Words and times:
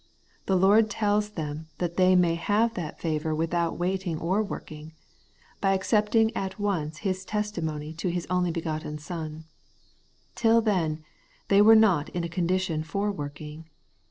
The 0.47 0.55
Lord 0.57 0.89
tells 0.89 1.29
them 1.29 1.67
that 1.77 1.95
they 1.95 2.15
may 2.15 2.33
have 2.33 2.73
that 2.73 2.99
favour 2.99 3.35
without 3.35 3.77
waiting 3.77 4.17
or 4.17 4.41
working; 4.41 4.93
by 5.61 5.73
accepting 5.73 6.35
at 6.35 6.57
once 6.59 6.97
His 7.05 7.23
testimony 7.23 7.93
to 8.01 8.07
His 8.09 8.25
only 8.27 8.49
begotten 8.49 8.97
Son. 8.97 9.45
Till 10.33 10.59
then, 10.59 11.03
they 11.49 11.61
were 11.61 11.75
not 11.75 12.09
in 12.17 12.23
a 12.23 12.29
condition 12.29 12.81
for 12.81 13.11
working. 13.11 13.69